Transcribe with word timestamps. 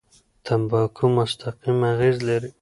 تمباکو 0.45 1.05
مستقیم 1.17 1.79
اغېز 1.93 2.17
لري. 2.27 2.49